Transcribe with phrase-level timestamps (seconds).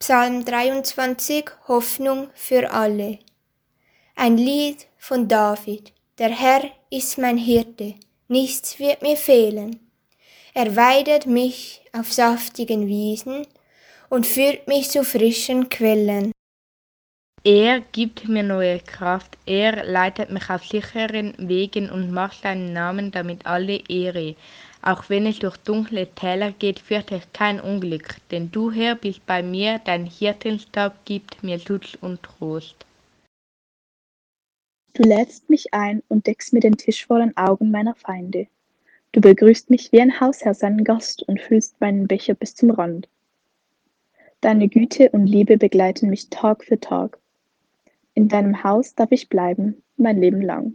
[0.00, 3.18] Psalm 23 Hoffnung für alle.
[4.14, 5.92] Ein Lied von David.
[6.18, 7.94] Der Herr ist mein Hirte,
[8.28, 9.90] nichts wird mir fehlen.
[10.54, 13.44] Er weidet mich auf saftigen Wiesen
[14.08, 16.30] und führt mich zu frischen Quellen.
[17.50, 23.10] Er gibt mir neue Kraft, er leitet mich auf sicheren Wegen und macht seinen Namen
[23.10, 24.36] damit alle Ehre.
[24.82, 29.24] Auch wenn es durch dunkle Täler geht, fürchte ich kein Unglück, denn du, Herr, bist
[29.24, 32.84] bei mir, dein Hirtenstab gibt mir Schutz und Trost.
[34.92, 38.46] Du lädst mich ein und deckst mir den Tisch vor den Augen meiner Feinde.
[39.12, 43.08] Du begrüßt mich wie ein Hausherr seinen Gast und füllst meinen Becher bis zum Rand.
[44.42, 47.18] Deine Güte und Liebe begleiten mich Tag für Tag.
[48.18, 50.74] In deinem Haus darf ich bleiben, mein Leben lang.